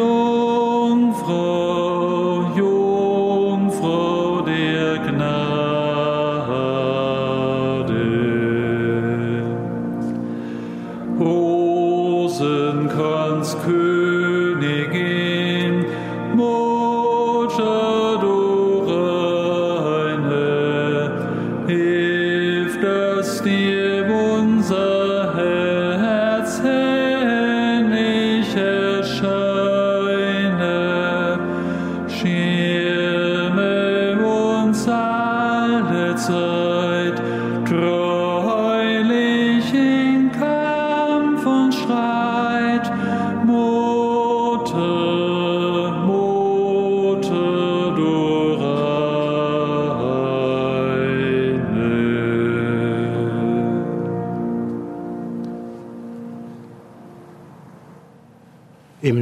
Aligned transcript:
Jungfrau, 0.00 0.29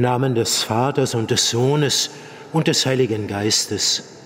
Namen 0.09 0.33
des 0.33 0.63
Vaters 0.63 1.13
und 1.13 1.29
des 1.29 1.51
Sohnes 1.51 2.09
und 2.51 2.67
des 2.67 2.83
Heiligen 2.87 3.27
Geistes. 3.27 4.17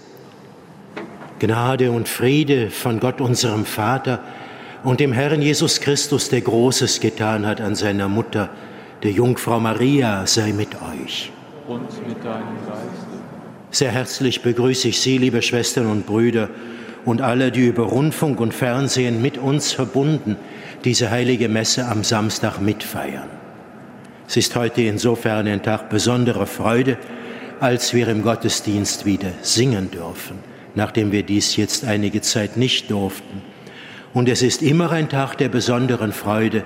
Gnade 1.39 1.91
und 1.91 2.07
Friede 2.07 2.69
von 2.69 3.01
Gott 3.01 3.19
unserem 3.19 3.65
Vater 3.65 4.21
und 4.85 5.01
dem 5.01 5.11
Herrn 5.11 5.41
Jesus 5.41 5.81
Christus, 5.81 6.29
der 6.29 6.39
Großes 6.39 7.01
getan 7.01 7.45
hat 7.45 7.59
an 7.59 7.75
seiner 7.75 8.07
Mutter, 8.07 8.49
der 9.03 9.11
Jungfrau 9.11 9.59
Maria, 9.59 10.25
sei 10.25 10.53
mit 10.53 10.69
euch. 10.75 11.33
Und 11.67 12.07
mit 12.07 12.23
deinem 12.23 12.55
Geiste. 12.65 13.17
Sehr 13.71 13.91
herzlich 13.91 14.41
begrüße 14.41 14.87
ich 14.87 15.01
Sie, 15.01 15.17
liebe 15.17 15.41
Schwestern 15.41 15.87
und 15.87 16.05
Brüder, 16.05 16.49
und 17.03 17.19
alle, 17.19 17.51
die 17.51 17.67
über 17.67 17.83
Rundfunk 17.83 18.39
und 18.39 18.53
Fernsehen 18.53 19.21
mit 19.21 19.37
uns 19.37 19.73
verbunden 19.73 20.37
diese 20.85 21.11
heilige 21.11 21.49
Messe 21.49 21.85
am 21.85 22.05
Samstag 22.05 22.61
mitfeiern. 22.61 23.42
Es 24.27 24.37
ist 24.37 24.55
heute 24.55 24.81
insofern 24.83 25.47
ein 25.47 25.61
Tag 25.61 25.89
besonderer 25.89 26.45
Freude, 26.45 26.97
als 27.59 27.93
wir 27.93 28.07
im 28.07 28.23
Gottesdienst 28.23 29.05
wieder 29.05 29.31
singen 29.41 29.91
dürfen, 29.91 30.39
nachdem 30.75 31.11
wir 31.11 31.23
dies 31.23 31.55
jetzt 31.55 31.85
einige 31.85 32.21
Zeit 32.21 32.57
nicht 32.57 32.89
durften. 32.89 33.41
Und 34.13 34.29
es 34.29 34.41
ist 34.41 34.61
immer 34.61 34.91
ein 34.91 35.09
Tag 35.09 35.37
der 35.37 35.49
besonderen 35.49 36.13
Freude, 36.13 36.63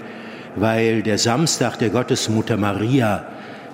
weil 0.56 1.02
der 1.02 1.18
Samstag 1.18 1.78
der 1.80 1.90
Gottesmutter 1.90 2.58
Maria 2.58 3.28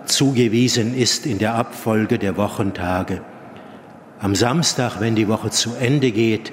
zugewiesen 0.06 0.96
ist 0.96 1.26
in 1.26 1.38
der 1.38 1.56
Abfolge 1.56 2.20
der 2.20 2.38
Wochentage. 2.38 3.22
Am 4.20 4.36
Samstag, 4.36 5.00
wenn 5.00 5.16
die 5.16 5.28
Woche 5.28 5.50
zu 5.50 5.76
Ende 5.76 6.12
geht, 6.12 6.52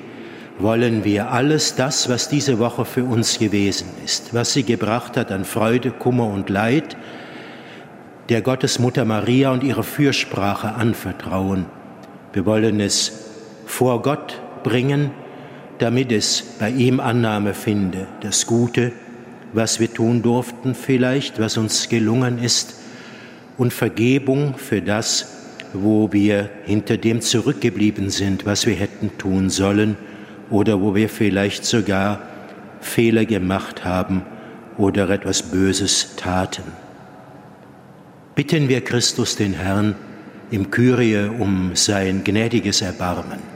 wollen 0.58 1.04
wir 1.04 1.30
alles 1.30 1.74
das, 1.74 2.08
was 2.08 2.28
diese 2.28 2.58
Woche 2.58 2.84
für 2.84 3.04
uns 3.04 3.38
gewesen 3.38 3.88
ist, 4.04 4.34
was 4.34 4.52
sie 4.52 4.62
gebracht 4.62 5.16
hat 5.16 5.32
an 5.32 5.44
Freude, 5.44 5.90
Kummer 5.90 6.26
und 6.26 6.50
Leid, 6.50 6.96
der 8.30 8.42
Gottesmutter 8.42 9.04
Maria 9.04 9.50
und 9.50 9.64
ihre 9.64 9.82
Fürsprache 9.82 10.74
anvertrauen. 10.74 11.66
Wir 12.32 12.46
wollen 12.46 12.78
es 12.78 13.26
vor 13.66 14.02
Gott 14.02 14.40
bringen, 14.62 15.10
damit 15.78 16.12
es 16.12 16.42
bei 16.60 16.70
ihm 16.70 17.00
Annahme 17.00 17.54
finde, 17.54 18.06
das 18.20 18.46
Gute, 18.46 18.92
was 19.52 19.80
wir 19.80 19.92
tun 19.92 20.22
durften 20.22 20.76
vielleicht, 20.76 21.40
was 21.40 21.56
uns 21.56 21.88
gelungen 21.88 22.38
ist, 22.38 22.76
und 23.58 23.72
Vergebung 23.72 24.54
für 24.56 24.80
das, 24.80 25.36
wo 25.74 26.12
wir 26.12 26.48
hinter 26.64 26.96
dem 26.96 27.20
zurückgeblieben 27.20 28.10
sind, 28.10 28.46
was 28.46 28.64
wir 28.64 28.74
hätten 28.74 29.18
tun 29.18 29.50
sollen 29.50 29.96
oder 30.50 30.80
wo 30.80 30.94
wir 30.94 31.08
vielleicht 31.08 31.64
sogar 31.64 32.20
Fehler 32.80 33.24
gemacht 33.24 33.84
haben 33.84 34.22
oder 34.78 35.10
etwas 35.10 35.42
Böses 35.42 36.14
taten. 36.16 36.79
Bitten 38.40 38.70
wir 38.70 38.80
Christus 38.80 39.36
den 39.36 39.52
Herrn 39.52 39.94
im 40.50 40.70
Kyrie 40.70 41.28
um 41.28 41.76
sein 41.76 42.24
gnädiges 42.24 42.80
Erbarmen. 42.80 43.49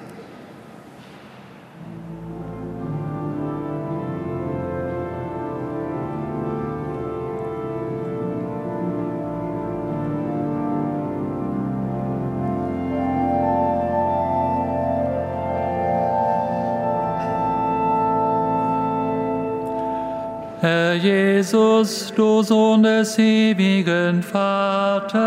Herr 20.65 20.95
Jesus, 20.95 22.11
du 22.17 22.43
Sohn 22.43 22.83
des 22.85 23.19
ewigen 23.19 24.23
Vaters, 24.23 25.21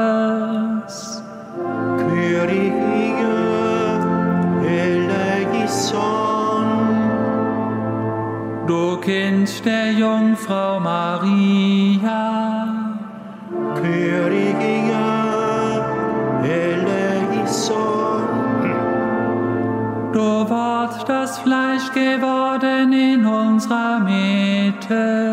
Kyrie 2.00 2.74
eleison, 4.66 5.86
du 8.66 8.98
Kind 8.98 9.64
der 9.64 9.92
Jungfrau 9.92 10.80
Maria, 10.80 12.34
Kyrie 13.76 14.56
eleison, 16.44 17.78
du 20.14 20.50
Wort, 20.50 21.08
das 21.08 21.38
Fleisch 21.38 21.92
geworden 21.94 22.92
in 22.92 23.24
unserer 23.24 24.00
Mitte. 24.00 25.27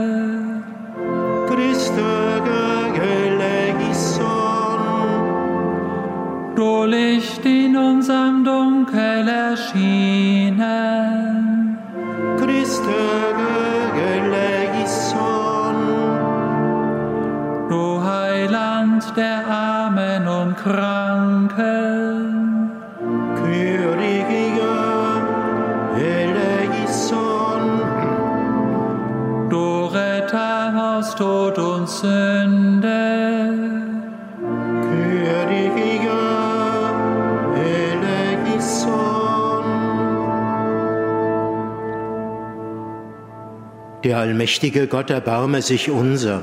Der 44.05 44.19
allmächtige 44.19 44.87
Gott 44.87 45.09
erbarme 45.09 45.63
sich 45.63 45.91
unser. 45.91 46.43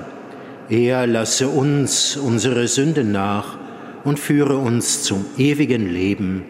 Er 0.67 1.05
lasse 1.05 1.47
uns 1.47 2.17
unsere 2.17 2.67
Sünden 2.67 3.11
nach 3.11 3.59
und 4.03 4.17
führe 4.17 4.57
uns 4.57 5.03
zum 5.03 5.25
ewigen 5.37 5.87
Leben. 5.87 6.43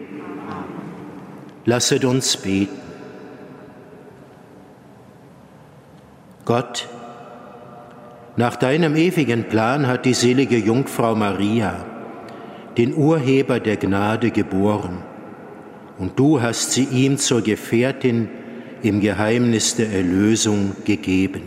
Lasset 1.66 2.06
uns 2.06 2.38
beten. 2.38 2.80
Gott, 6.46 6.88
nach 8.36 8.56
deinem 8.56 8.96
ewigen 8.96 9.44
Plan 9.44 9.86
hat 9.86 10.06
die 10.06 10.14
selige 10.14 10.56
Jungfrau 10.56 11.14
Maria 11.14 11.84
den 12.78 12.94
Urheber 12.94 13.60
der 13.60 13.76
Gnade 13.76 14.30
geboren, 14.30 15.02
und 15.98 16.18
du 16.18 16.40
hast 16.40 16.72
sie 16.72 16.84
ihm 16.84 17.18
zur 17.18 17.42
Gefährtin 17.42 18.30
im 18.82 19.00
Geheimnis 19.00 19.76
der 19.76 19.90
Erlösung 19.90 20.72
gegeben. 20.84 21.42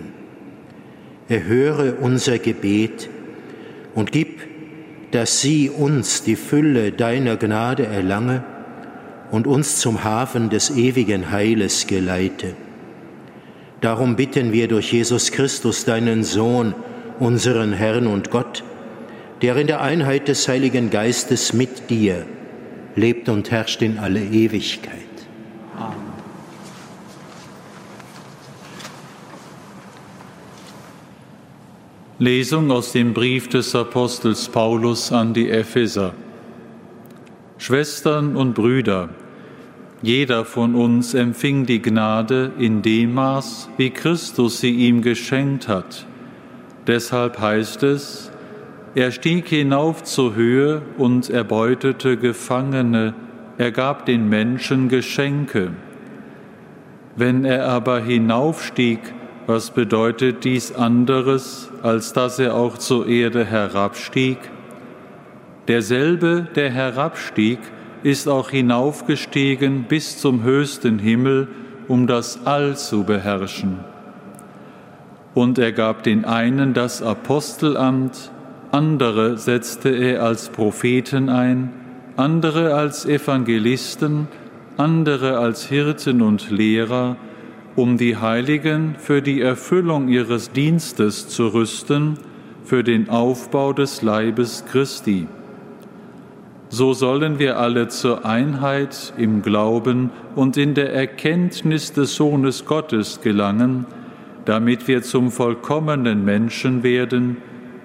Erhöre 1.27 1.95
unser 1.95 2.37
Gebet 2.37 3.09
und 3.93 4.11
gib, 4.11 4.41
dass 5.11 5.41
sie 5.41 5.69
uns 5.69 6.23
die 6.23 6.35
Fülle 6.35 6.91
deiner 6.91 7.37
Gnade 7.37 7.85
erlange 7.85 8.43
und 9.31 9.47
uns 9.47 9.79
zum 9.79 10.03
Hafen 10.03 10.49
des 10.49 10.75
ewigen 10.75 11.31
Heiles 11.31 11.87
geleite. 11.87 12.55
Darum 13.81 14.15
bitten 14.15 14.51
wir 14.51 14.67
durch 14.67 14.91
Jesus 14.93 15.31
Christus, 15.31 15.85
deinen 15.85 16.23
Sohn, 16.23 16.73
unseren 17.19 17.73
Herrn 17.73 18.07
und 18.07 18.29
Gott, 18.31 18.63
der 19.41 19.57
in 19.57 19.67
der 19.67 19.81
Einheit 19.81 20.27
des 20.27 20.47
Heiligen 20.47 20.89
Geistes 20.89 21.53
mit 21.53 21.89
dir 21.89 22.25
lebt 22.95 23.29
und 23.29 23.51
herrscht 23.51 23.81
in 23.81 23.99
alle 23.99 24.21
Ewigkeit. 24.21 25.01
Lesung 32.17 32.71
aus 32.71 32.93
dem 32.93 33.13
Brief 33.13 33.49
des 33.49 33.75
Apostels 33.75 34.47
Paulus 34.47 35.11
an 35.11 35.33
die 35.33 35.49
Epheser. 35.49 36.13
Schwestern 37.57 38.37
und 38.37 38.53
Brüder, 38.53 39.09
jeder 40.01 40.45
von 40.45 40.75
uns 40.75 41.13
empfing 41.13 41.65
die 41.65 41.81
Gnade 41.81 42.53
in 42.57 42.81
dem 42.81 43.15
Maß, 43.15 43.67
wie 43.75 43.89
Christus 43.89 44.61
sie 44.61 44.71
ihm 44.71 45.01
geschenkt 45.01 45.67
hat. 45.67 46.05
Deshalb 46.87 47.37
heißt 47.37 47.83
es, 47.83 48.31
er 48.93 49.11
stieg 49.11 49.49
hinauf 49.49 50.05
zur 50.05 50.35
Höhe 50.35 50.83
und 50.97 51.29
erbeutete 51.29 52.15
Gefangene, 52.15 53.13
er 53.57 53.73
gab 53.73 54.05
den 54.05 54.29
Menschen 54.29 54.87
Geschenke. 54.87 55.71
Wenn 57.17 57.43
er 57.43 57.67
aber 57.67 57.99
hinaufstieg, 57.99 58.99
was 59.47 59.71
bedeutet 59.71 60.43
dies 60.43 60.73
anderes, 60.73 61.69
als 61.83 62.13
dass 62.13 62.39
er 62.39 62.55
auch 62.55 62.77
zur 62.77 63.07
Erde 63.07 63.45
herabstieg? 63.45 64.37
Derselbe, 65.67 66.47
der 66.55 66.71
herabstieg, 66.71 67.59
ist 68.03 68.27
auch 68.27 68.49
hinaufgestiegen 68.49 69.83
bis 69.83 70.19
zum 70.19 70.43
höchsten 70.43 70.99
Himmel, 70.99 71.47
um 71.87 72.07
das 72.07 72.45
All 72.45 72.77
zu 72.77 73.03
beherrschen. 73.03 73.79
Und 75.33 75.57
er 75.57 75.71
gab 75.71 76.03
den 76.03 76.23
einen 76.25 76.73
das 76.73 77.01
Apostelamt, 77.01 78.31
andere 78.71 79.37
setzte 79.37 79.89
er 79.89 80.23
als 80.23 80.49
Propheten 80.49 81.29
ein, 81.29 81.71
andere 82.15 82.73
als 82.73 83.05
Evangelisten, 83.05 84.27
andere 84.77 85.37
als 85.37 85.65
Hirten 85.65 86.21
und 86.21 86.49
Lehrer, 86.49 87.17
um 87.75 87.97
die 87.97 88.17
Heiligen 88.17 88.95
für 88.97 89.21
die 89.21 89.41
Erfüllung 89.41 90.07
ihres 90.07 90.51
Dienstes 90.51 91.27
zu 91.27 91.47
rüsten, 91.47 92.17
für 92.63 92.83
den 92.83 93.09
Aufbau 93.09 93.73
des 93.73 94.01
Leibes 94.01 94.65
Christi. 94.65 95.27
So 96.69 96.93
sollen 96.93 97.37
wir 97.37 97.59
alle 97.59 97.89
zur 97.89 98.25
Einheit 98.25 99.13
im 99.17 99.43
Glauben 99.43 100.09
und 100.35 100.57
in 100.57 100.73
der 100.73 100.93
Erkenntnis 100.93 101.93
des 101.93 102.15
Sohnes 102.15 102.65
Gottes 102.65 103.21
gelangen, 103.21 103.85
damit 104.45 104.87
wir 104.87 105.03
zum 105.03 105.31
vollkommenen 105.31 106.25
Menschen 106.25 106.81
werden 106.81 107.37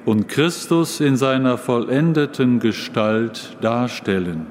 und 0.07 0.29
Christus 0.29 1.01
in 1.01 1.17
seiner 1.17 1.59
vollendeten 1.59 2.59
Gestalt 2.59 3.57
darstellen. 3.61 4.47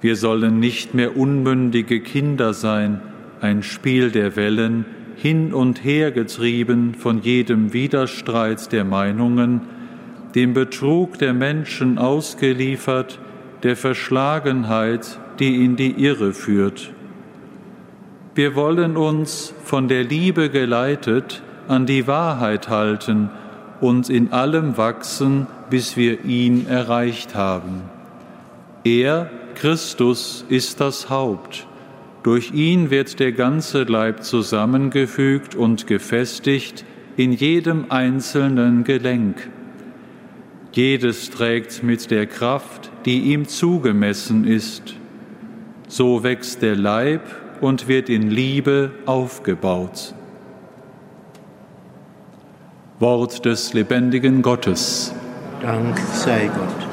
Wir 0.00 0.16
sollen 0.16 0.60
nicht 0.60 0.92
mehr 0.94 1.16
unmündige 1.16 2.00
Kinder 2.00 2.52
sein, 2.52 3.00
ein 3.40 3.62
Spiel 3.62 4.10
der 4.10 4.36
Wellen, 4.36 4.84
hin 5.16 5.54
und 5.54 5.82
her 5.82 6.12
getrieben 6.12 6.94
von 6.94 7.22
jedem 7.22 7.72
Widerstreit 7.72 8.70
der 8.72 8.84
Meinungen, 8.84 9.62
dem 10.34 10.52
Betrug 10.52 11.18
der 11.18 11.32
Menschen 11.32 11.98
ausgeliefert, 11.98 13.18
der 13.62 13.76
Verschlagenheit, 13.76 15.18
die 15.38 15.64
in 15.64 15.76
die 15.76 15.92
Irre 15.92 16.32
führt. 16.32 16.92
Wir 18.34 18.54
wollen 18.54 18.98
uns 18.98 19.54
von 19.64 19.88
der 19.88 20.04
Liebe 20.04 20.50
geleitet 20.50 21.42
an 21.68 21.86
die 21.86 22.06
Wahrheit 22.06 22.68
halten 22.68 23.30
und 23.80 24.10
in 24.10 24.32
allem 24.32 24.76
wachsen, 24.76 25.46
bis 25.70 25.96
wir 25.96 26.24
ihn 26.24 26.66
erreicht 26.68 27.34
haben. 27.34 27.82
Er, 28.84 29.30
Christus, 29.54 30.44
ist 30.48 30.80
das 30.80 31.08
Haupt 31.08 31.66
durch 32.26 32.50
ihn 32.52 32.90
wird 32.90 33.20
der 33.20 33.30
ganze 33.30 33.84
Leib 33.84 34.24
zusammengefügt 34.24 35.54
und 35.54 35.86
gefestigt 35.86 36.84
in 37.16 37.30
jedem 37.30 37.92
einzelnen 37.92 38.82
Gelenk. 38.82 39.48
Jedes 40.72 41.30
trägt 41.30 41.84
mit 41.84 42.10
der 42.10 42.26
Kraft, 42.26 42.90
die 43.04 43.32
ihm 43.32 43.46
zugemessen 43.46 44.44
ist. 44.44 44.96
So 45.86 46.24
wächst 46.24 46.62
der 46.62 46.74
Leib 46.74 47.22
und 47.60 47.86
wird 47.86 48.08
in 48.08 48.28
Liebe 48.28 48.90
aufgebaut. 49.06 50.12
Wort 52.98 53.44
des 53.44 53.72
lebendigen 53.72 54.42
Gottes. 54.42 55.14
Dank 55.62 55.96
sei 56.00 56.50
Gott. 56.52 56.85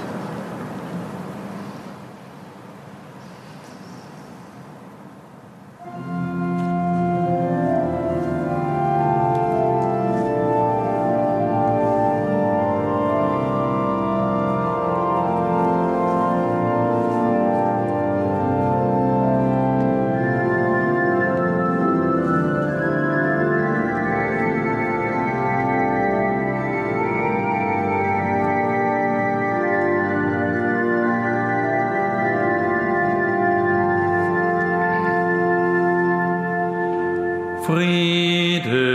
Friede 37.66 38.93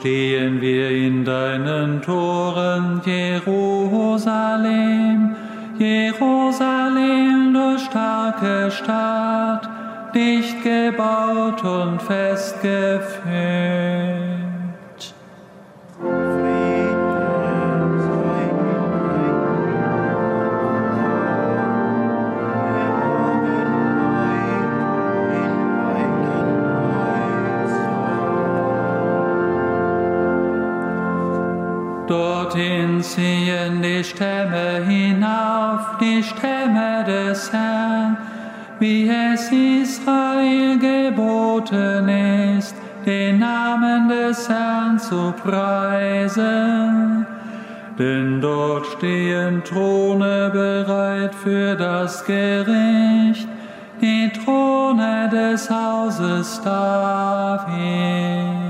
stehen 0.00 0.60
wir 0.62 0.90
in 0.90 1.24
deinen 1.26 2.00
Toren, 2.00 3.00
Jerusalem, 3.04 4.16
Jerusalem, 5.78 7.52
du 7.52 7.78
starke 7.78 8.70
Stadt, 8.70 9.68
dicht 10.14 10.62
gebaut 10.62 11.62
und 11.62 12.00
fest 12.00 12.62
hinauf, 35.80 35.98
die 36.00 36.22
Stämme 36.22 37.04
des 37.06 37.52
Herrn, 37.52 38.16
wie 38.78 39.08
es 39.08 39.50
Israel 39.50 40.78
geboten 40.78 42.08
ist, 42.58 42.74
den 43.04 43.38
Namen 43.38 44.08
des 44.08 44.48
Herrn 44.48 44.98
zu 44.98 45.32
preisen. 45.42 47.26
Denn 47.98 48.40
dort 48.40 48.86
stehen 48.86 49.62
Throne 49.64 50.50
bereit 50.52 51.34
für 51.34 51.76
das 51.76 52.24
Gericht, 52.24 53.48
die 54.00 54.30
Throne 54.32 55.28
des 55.30 55.68
Hauses 55.68 56.62
David. 56.62 58.69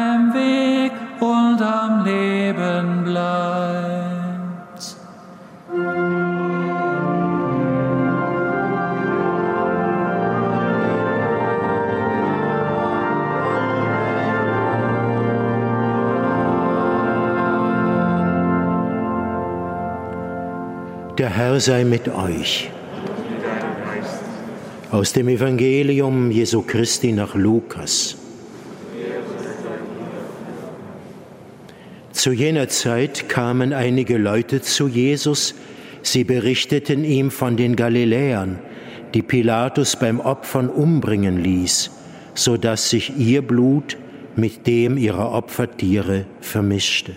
sei 21.59 21.83
mit 21.83 22.07
euch. 22.07 22.69
Aus 24.91 25.13
dem 25.13 25.27
Evangelium 25.27 26.31
Jesu 26.31 26.63
Christi 26.63 27.11
nach 27.11 27.35
Lukas. 27.35 28.17
Zu 32.11 32.31
jener 32.31 32.67
Zeit 32.69 33.29
kamen 33.29 33.73
einige 33.73 34.17
Leute 34.17 34.61
zu 34.61 34.87
Jesus, 34.87 35.55
sie 36.01 36.23
berichteten 36.23 37.03
ihm 37.03 37.31
von 37.31 37.55
den 37.55 37.75
Galiläern, 37.75 38.59
die 39.13 39.21
Pilatus 39.21 39.95
beim 39.95 40.19
Opfern 40.19 40.69
umbringen 40.69 41.43
ließ, 41.43 41.91
so 42.33 42.57
dass 42.57 42.89
sich 42.89 43.17
ihr 43.17 43.41
Blut 43.41 43.97
mit 44.35 44.67
dem 44.67 44.97
ihrer 44.97 45.31
Opfertiere 45.31 46.25
vermischte. 46.41 47.13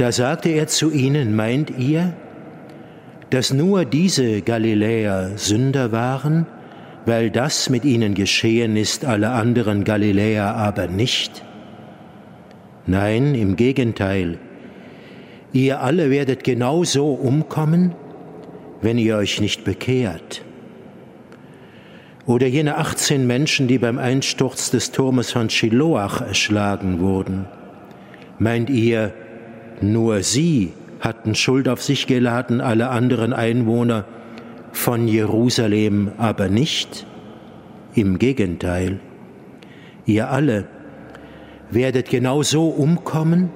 Da 0.00 0.12
sagte 0.12 0.48
er 0.48 0.66
zu 0.66 0.90
ihnen, 0.90 1.36
meint 1.36 1.68
ihr, 1.76 2.14
dass 3.28 3.52
nur 3.52 3.84
diese 3.84 4.40
Galiläer 4.40 5.32
Sünder 5.36 5.92
waren, 5.92 6.46
weil 7.04 7.30
das 7.30 7.68
mit 7.68 7.84
ihnen 7.84 8.14
geschehen 8.14 8.78
ist, 8.78 9.04
alle 9.04 9.28
anderen 9.28 9.84
Galiläer 9.84 10.54
aber 10.54 10.86
nicht? 10.86 11.44
Nein, 12.86 13.34
im 13.34 13.56
Gegenteil, 13.56 14.38
ihr 15.52 15.82
alle 15.82 16.08
werdet 16.08 16.44
genauso 16.44 17.12
umkommen, 17.12 17.94
wenn 18.80 18.96
ihr 18.96 19.18
euch 19.18 19.38
nicht 19.42 19.64
bekehrt. 19.64 20.40
Oder 22.24 22.46
jene 22.46 22.78
18 22.78 23.26
Menschen, 23.26 23.68
die 23.68 23.76
beim 23.76 23.98
Einsturz 23.98 24.70
des 24.70 24.92
Turmes 24.92 25.30
von 25.30 25.50
Shiloach 25.50 26.22
erschlagen 26.22 27.00
wurden. 27.00 27.44
Meint 28.38 28.70
ihr, 28.70 29.12
nur 29.82 30.22
sie 30.22 30.72
hatten 31.00 31.34
Schuld 31.34 31.68
auf 31.68 31.82
sich 31.82 32.06
geladen, 32.06 32.60
alle 32.60 32.90
anderen 32.90 33.32
Einwohner 33.32 34.04
von 34.72 35.08
Jerusalem 35.08 36.12
aber 36.18 36.48
nicht. 36.48 37.06
Im 37.94 38.18
Gegenteil, 38.18 39.00
ihr 40.06 40.30
alle 40.30 40.68
werdet 41.70 42.08
genau 42.08 42.42
so 42.42 42.68
umkommen, 42.68 43.50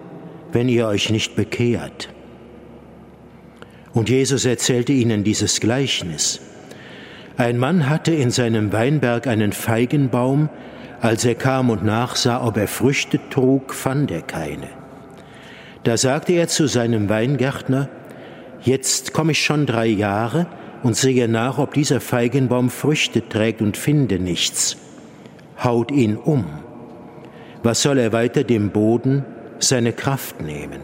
wenn 0.52 0.68
ihr 0.68 0.86
euch 0.86 1.10
nicht 1.10 1.36
bekehrt. 1.36 2.08
Und 3.92 4.08
Jesus 4.08 4.44
erzählte 4.44 4.92
ihnen 4.92 5.22
dieses 5.22 5.60
Gleichnis. 5.60 6.40
Ein 7.36 7.58
Mann 7.58 7.88
hatte 7.88 8.12
in 8.12 8.30
seinem 8.30 8.72
Weinberg 8.72 9.26
einen 9.26 9.52
Feigenbaum, 9.52 10.48
als 11.00 11.24
er 11.24 11.34
kam 11.34 11.70
und 11.70 11.84
nachsah, 11.84 12.44
ob 12.44 12.56
er 12.56 12.68
Früchte 12.68 13.20
trug, 13.30 13.74
fand 13.74 14.10
er 14.10 14.22
keine. 14.22 14.68
Da 15.84 15.96
sagte 15.96 16.32
er 16.32 16.48
zu 16.48 16.66
seinem 16.66 17.08
Weingärtner, 17.08 17.88
Jetzt 18.64 19.12
komme 19.12 19.32
ich 19.32 19.44
schon 19.44 19.66
drei 19.66 19.86
Jahre 19.86 20.46
und 20.82 20.96
sehe 20.96 21.28
nach, 21.28 21.58
ob 21.58 21.74
dieser 21.74 22.00
Feigenbaum 22.00 22.70
Früchte 22.70 23.28
trägt 23.28 23.60
und 23.60 23.76
finde 23.76 24.18
nichts. 24.18 24.78
Haut 25.62 25.90
ihn 25.90 26.16
um. 26.16 26.46
Was 27.62 27.82
soll 27.82 27.98
er 27.98 28.12
weiter 28.12 28.42
dem 28.42 28.70
Boden 28.70 29.26
seine 29.58 29.92
Kraft 29.92 30.40
nehmen? 30.40 30.80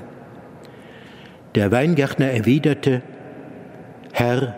Der 1.54 1.73
Weingärtner 1.73 2.26
erwiderte, 2.26 3.00
Herr, 4.12 4.57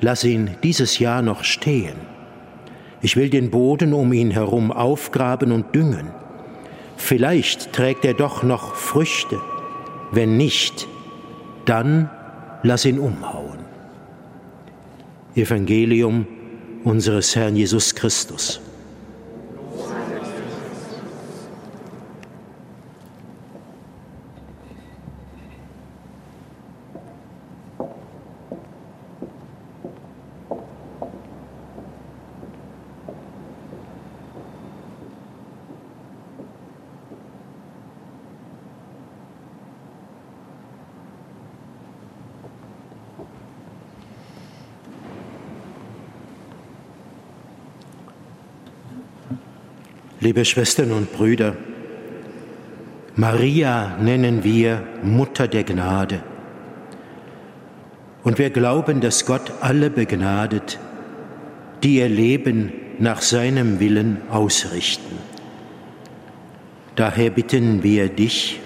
lass 0.00 0.24
ihn 0.24 0.56
dieses 0.62 0.98
Jahr 0.98 1.20
noch 1.20 1.44
stehen. 1.44 1.96
Ich 3.02 3.16
will 3.16 3.28
den 3.28 3.50
Boden 3.50 3.92
um 3.92 4.14
ihn 4.14 4.30
herum 4.30 4.72
aufgraben 4.72 5.52
und 5.52 5.74
düngen. 5.74 6.08
Vielleicht 6.98 7.72
trägt 7.72 8.04
er 8.04 8.12
doch 8.12 8.42
noch 8.42 8.74
Früchte. 8.74 9.40
Wenn 10.10 10.36
nicht, 10.36 10.86
dann 11.64 12.10
lass 12.62 12.84
ihn 12.84 12.98
umhauen. 12.98 13.60
Evangelium 15.34 16.26
unseres 16.84 17.34
Herrn 17.36 17.56
Jesus 17.56 17.94
Christus. 17.94 18.60
Liebe 50.28 50.44
Schwestern 50.44 50.92
und 50.92 51.10
Brüder, 51.10 51.56
Maria 53.16 53.96
nennen 53.98 54.44
wir 54.44 54.82
Mutter 55.02 55.48
der 55.48 55.64
Gnade. 55.64 56.22
Und 58.24 58.38
wir 58.38 58.50
glauben, 58.50 59.00
dass 59.00 59.24
Gott 59.24 59.50
alle 59.62 59.88
begnadet, 59.88 60.78
die 61.82 61.96
ihr 61.96 62.10
Leben 62.10 62.74
nach 62.98 63.22
seinem 63.22 63.80
Willen 63.80 64.18
ausrichten. 64.30 65.16
Daher 66.94 67.30
bitten 67.30 67.82
wir 67.82 68.10
dich, 68.10 68.60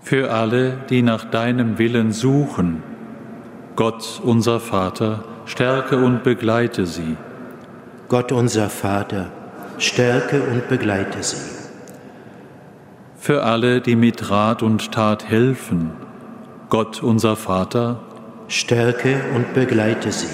für 0.00 0.30
alle, 0.30 0.78
die 0.90 1.02
nach 1.02 1.24
deinem 1.24 1.78
Willen 1.78 2.12
suchen, 2.12 2.84
Gott 3.74 4.20
unser 4.22 4.60
Vater, 4.60 5.24
stärke 5.46 5.96
und 5.96 6.22
begleite 6.22 6.86
sie. 6.86 7.16
Gott 8.10 8.32
unser 8.32 8.70
Vater, 8.70 9.30
stärke 9.78 10.42
und 10.42 10.68
begleite 10.68 11.22
sie. 11.22 11.48
Für 13.16 13.44
alle, 13.44 13.80
die 13.80 13.94
mit 13.94 14.32
Rat 14.32 14.64
und 14.64 14.90
Tat 14.90 15.28
helfen, 15.28 15.92
Gott 16.70 17.04
unser 17.04 17.36
Vater, 17.36 18.00
stärke 18.48 19.20
und 19.36 19.54
begleite 19.54 20.10
sie. 20.10 20.26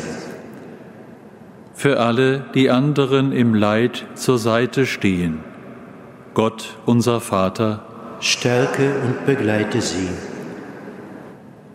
Für 1.74 2.00
alle, 2.00 2.46
die 2.54 2.70
anderen 2.70 3.32
im 3.32 3.54
Leid 3.54 4.06
zur 4.14 4.38
Seite 4.38 4.86
stehen, 4.86 5.40
Gott 6.32 6.78
unser 6.86 7.20
Vater, 7.20 7.82
stärke 8.20 8.94
und 9.04 9.26
begleite 9.26 9.82
sie. 9.82 10.08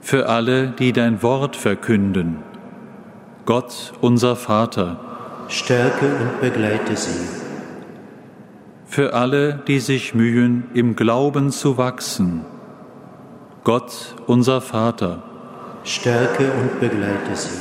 Für 0.01 0.29
alle, 0.29 0.70
die 0.70 0.93
dein 0.93 1.22
Wort 1.22 1.55
verkünden, 1.55 2.38
Gott 3.46 3.93
unser 4.01 4.36
Vater, 4.36 5.10
stärke 5.51 6.05
und 6.05 6.39
begleite 6.39 6.96
sie. 6.96 7.27
Für 8.86 9.13
alle, 9.13 9.62
die 9.67 9.79
sich 9.79 10.13
mühen, 10.13 10.63
im 10.74 10.96
Glauben 10.96 11.51
zu 11.51 11.77
wachsen, 11.77 12.46
Gott, 13.63 14.15
unser 14.27 14.62
Vater, 14.62 15.24
stärke 15.84 16.51
und 16.51 16.79
begleite 16.79 17.36
sie. 17.36 17.60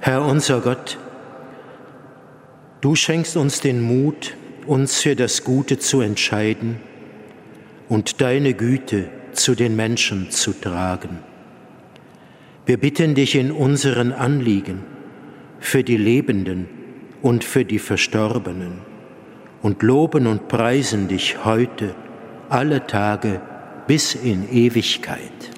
Herr 0.00 0.22
unser 0.24 0.60
Gott, 0.60 0.98
du 2.82 2.94
schenkst 2.94 3.36
uns 3.36 3.60
den 3.60 3.80
Mut, 3.80 4.36
uns 4.66 5.00
für 5.00 5.16
das 5.16 5.44
Gute 5.44 5.78
zu 5.78 6.02
entscheiden 6.02 6.76
und 7.88 8.20
deine 8.20 8.52
Güte 8.52 9.08
zu 9.32 9.54
den 9.54 9.76
Menschen 9.76 10.30
zu 10.30 10.52
tragen. 10.52 11.20
Wir 12.66 12.78
bitten 12.78 13.14
dich 13.14 13.34
in 13.34 13.50
unseren 13.50 14.12
Anliegen 14.12 14.93
für 15.64 15.82
die 15.82 15.96
Lebenden 15.96 16.68
und 17.22 17.42
für 17.42 17.64
die 17.64 17.78
Verstorbenen 17.78 18.82
und 19.62 19.82
loben 19.82 20.26
und 20.26 20.46
preisen 20.46 21.08
dich 21.08 21.42
heute 21.42 21.94
alle 22.50 22.86
Tage 22.86 23.40
bis 23.86 24.14
in 24.14 24.46
Ewigkeit. 24.52 25.53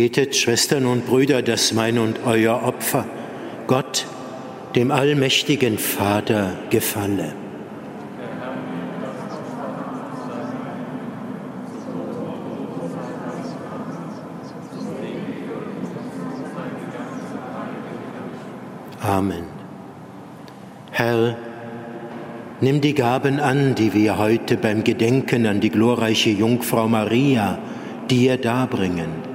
Betet, 0.00 0.34
Schwestern 0.34 0.86
und 0.86 1.04
Brüder, 1.04 1.42
dass 1.42 1.74
mein 1.74 1.98
und 1.98 2.20
euer 2.24 2.62
Opfer 2.62 3.04
Gott, 3.66 4.06
dem 4.74 4.92
allmächtigen 4.92 5.76
Vater, 5.76 6.54
gefalle. 6.70 7.34
Amen. 19.02 19.44
Herr, 20.92 21.36
nimm 22.62 22.80
die 22.80 22.94
Gaben 22.94 23.38
an, 23.38 23.74
die 23.74 23.92
wir 23.92 24.16
heute 24.16 24.56
beim 24.56 24.82
Gedenken 24.82 25.44
an 25.44 25.60
die 25.60 25.68
glorreiche 25.68 26.30
Jungfrau 26.30 26.88
Maria 26.88 27.58
dir 28.08 28.38
darbringen 28.38 29.29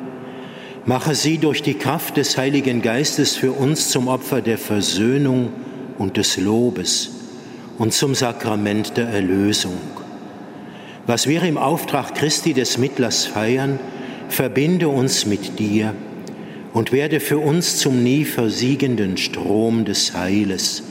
Mache 0.88 1.16
sie 1.16 1.40
durch 1.40 1.64
die 1.64 1.74
Kraft 1.74 2.18
des 2.18 2.38
Heiligen 2.38 2.84
Geistes 2.84 3.36
für 3.36 3.54
uns 3.54 3.90
zum 3.90 4.08
Opfer 4.08 4.42
der 4.42 4.60
Versöhnung 4.60 5.50
und 5.98 6.18
des 6.18 6.38
Lobes 6.38 7.10
und 7.80 7.92
zum 7.92 8.14
Sakrament 8.14 8.96
der 8.96 9.08
Erlösung. 9.08 9.78
Was 11.08 11.28
wir 11.28 11.42
im 11.42 11.58
Auftrag 11.58 12.14
Christi 12.14 12.54
des 12.54 12.78
Mittlers 12.78 13.26
feiern, 13.26 13.80
verbinde 14.30 14.88
uns 14.90 15.26
mit 15.26 15.58
dir 15.58 15.96
und 16.74 16.92
werde 16.92 17.20
für 17.20 17.40
uns 17.40 17.78
zum 17.78 18.04
nie 18.04 18.24
versiegenden 18.24 19.18
Strom 19.18 19.86
des 19.86 20.14
Heiles 20.16 20.84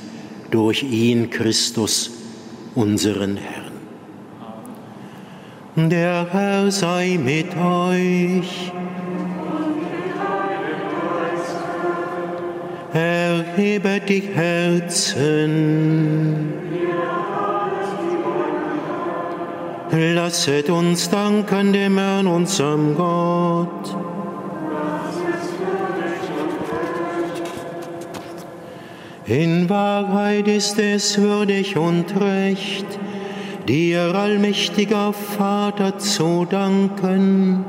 durch 0.50 0.82
ihn, 0.82 1.30
Christus, 1.30 2.10
unseren 2.74 3.36
Herrn. 3.36 3.64
Der 5.90 6.28
Herr 6.32 6.70
sei 6.72 7.18
mit 7.22 7.56
euch. 7.56 8.72
Erhebe 13.56 14.00
die 14.00 14.20
Herzen. 14.20 15.52
Lasset 19.90 20.70
uns 20.70 21.08
danken 21.08 21.72
dem 21.72 21.98
Herrn, 21.98 22.26
unserem 22.26 22.96
Gott. 22.96 23.96
In 29.26 29.70
Wahrheit 29.70 30.48
ist 30.48 30.78
es 30.80 31.16
würdig 31.18 31.76
und 31.76 32.20
recht, 32.20 32.86
dir, 33.68 34.14
allmächtiger 34.14 35.12
Vater, 35.12 35.96
zu 35.98 36.44
danken 36.44 37.64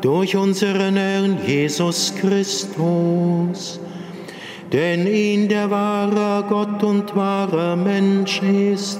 durch 0.00 0.36
unseren 0.36 0.96
Herrn 0.96 1.38
Jesus 1.44 2.14
Christus. 2.20 3.80
Denn 4.74 5.06
ihn, 5.06 5.48
der 5.48 5.70
wahrer 5.70 6.42
Gott 6.48 6.82
und 6.82 7.14
wahrer 7.14 7.76
Mensch 7.76 8.42
ist, 8.42 8.98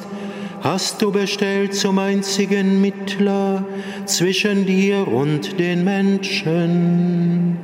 hast 0.61 1.03
du 1.03 1.11
bestellt 1.11 1.75
zum 1.75 1.99
einzigen 1.99 2.81
Mittler 2.81 3.65
zwischen 4.05 4.67
dir 4.67 5.09
und 5.09 5.59
den 5.59 5.83
Menschen. 5.83 7.59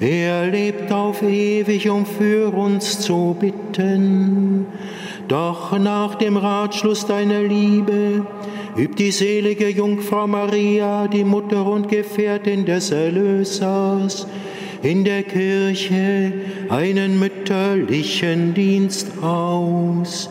Er 0.00 0.48
lebt 0.48 0.90
auf 0.90 1.22
ewig, 1.22 1.88
um 1.88 2.04
für 2.04 2.52
uns 2.52 2.98
zu 2.98 3.36
bitten. 3.38 4.66
Doch 5.28 5.78
nach 5.78 6.16
dem 6.16 6.36
Ratschluss 6.36 7.06
deiner 7.06 7.42
Liebe 7.44 8.26
übt 8.76 8.96
die 8.96 9.12
selige 9.12 9.68
Jungfrau 9.68 10.26
Maria, 10.26 11.06
die 11.06 11.22
Mutter 11.22 11.64
und 11.64 11.88
Gefährtin 11.88 12.64
des 12.64 12.90
Erlösers, 12.90 14.26
in 14.86 15.02
der 15.02 15.24
Kirche 15.24 16.32
einen 16.68 17.18
mütterlichen 17.18 18.54
Dienst 18.54 19.10
aus 19.20 20.30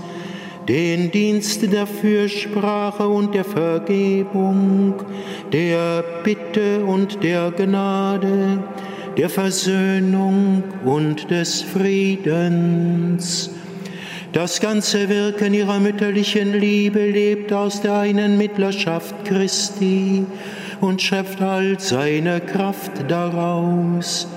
den 0.70 1.12
Dienst 1.12 1.62
der 1.72 1.86
Fürsprache 1.86 3.08
und 3.08 3.36
der 3.36 3.44
Vergebung, 3.44 4.96
der 5.52 6.04
Bitte 6.24 6.86
und 6.86 7.22
der 7.22 7.52
Gnade, 7.52 8.64
der 9.18 9.30
Versöhnung 9.30 10.64
und 10.86 11.30
des 11.30 11.62
Friedens. 11.62 13.52
Das 14.32 14.60
ganze 14.60 15.08
Wirken 15.10 15.54
ihrer 15.54 15.80
mütterlichen 15.80 16.54
Liebe 16.54 17.06
lebt 17.12 17.54
aus 17.54 17.82
der 17.82 18.00
einen 18.00 18.38
Mittlerschaft 18.38 19.26
Christi 19.26 20.26
und 20.82 21.02
schöpft 21.02 21.42
all 21.42 21.80
seine 21.80 22.42
Kraft 22.42 23.10
daraus. 23.10 24.28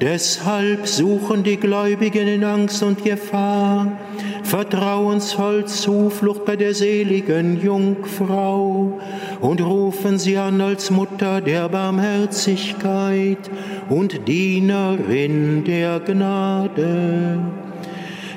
Deshalb 0.00 0.86
suchen 0.86 1.42
die 1.42 1.56
Gläubigen 1.56 2.28
in 2.28 2.44
Angst 2.44 2.84
und 2.84 3.04
Gefahr 3.04 3.98
vertrauensvoll 4.44 5.64
Zuflucht 5.64 6.44
bei 6.44 6.54
der 6.54 6.72
seligen 6.72 7.60
Jungfrau 7.60 9.00
und 9.40 9.60
rufen 9.60 10.18
sie 10.18 10.38
an 10.38 10.60
als 10.60 10.92
Mutter 10.92 11.40
der 11.40 11.68
Barmherzigkeit 11.68 13.50
und 13.88 14.28
Dienerin 14.28 15.64
der 15.64 15.98
Gnade. 15.98 17.40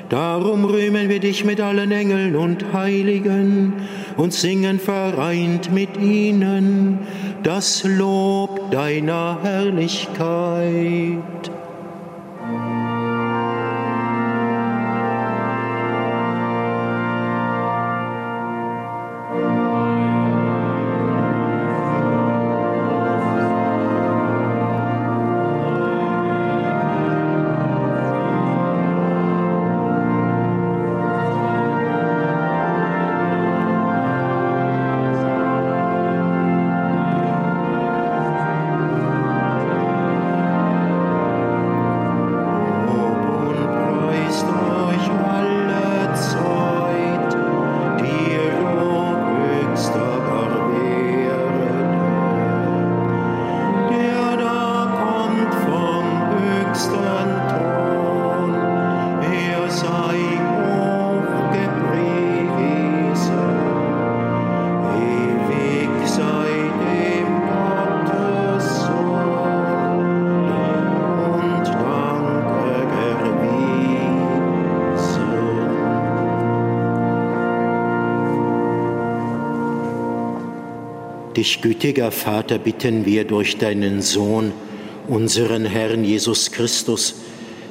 Darum 0.08 0.64
rühmen 0.64 1.08
wir 1.08 1.20
dich 1.20 1.44
mit 1.44 1.60
allen 1.60 1.92
Engeln 1.92 2.34
und 2.34 2.72
Heiligen 2.74 3.72
und 4.16 4.32
singen 4.32 4.78
vereint 4.78 5.72
mit 5.72 5.96
ihnen 5.96 7.00
das 7.42 7.84
Lob 7.84 8.70
deiner 8.70 9.38
Herrlichkeit. 9.42 11.22
Dich, 81.42 81.60
gütiger 81.60 82.12
Vater, 82.12 82.56
bitten 82.56 83.04
wir 83.04 83.24
durch 83.24 83.58
deinen 83.58 84.00
Sohn, 84.00 84.52
unseren 85.08 85.64
Herrn 85.64 86.04
Jesus 86.04 86.52
Christus, 86.52 87.16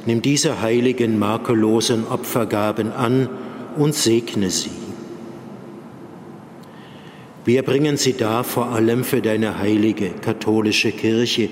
nimm 0.06 0.22
diese 0.22 0.62
heiligen, 0.62 1.18
makellosen 1.18 2.06
Opfergaben 2.06 2.92
an 2.92 3.30
und 3.78 3.96
segne 3.96 4.50
sie. 4.50 4.72
Wir 7.46 7.64
bringen 7.64 7.96
sie 7.96 8.12
dar 8.12 8.44
vor 8.44 8.72
allem 8.74 9.06
für 9.06 9.22
deine 9.22 9.58
heilige 9.58 10.10
katholische 10.10 10.92
Kirche 10.92 11.48